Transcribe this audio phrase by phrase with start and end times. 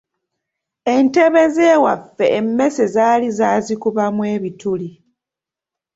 [0.95, 4.89] Entebe z’ewaffe emmese zaali zaazikubamu ebituli.